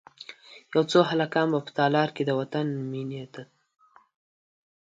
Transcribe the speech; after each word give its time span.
یو 0.73 0.81
څو 0.91 0.99
هلکان 1.11 1.47
به 1.53 1.59
په 1.65 1.71
تالار 1.79 2.09
کې، 2.15 2.23
د 2.25 2.31
وطن 2.39 2.65
میینې 2.91 3.25
ته، 3.33 3.43